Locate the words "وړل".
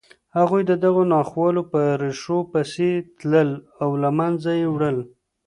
4.73-4.97